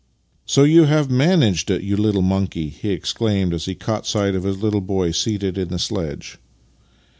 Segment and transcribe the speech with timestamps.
[0.47, 4.45] "So you have managed it, you little monkey?" he exclaimed as he caught sight of
[4.45, 6.39] his little boy seated in the sledge.